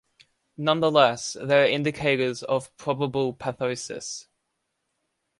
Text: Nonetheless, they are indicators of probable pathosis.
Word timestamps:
Nonetheless, 0.57 1.37
they 1.39 1.61
are 1.61 1.67
indicators 1.69 2.41
of 2.41 2.75
probable 2.75 3.35
pathosis. 3.35 4.25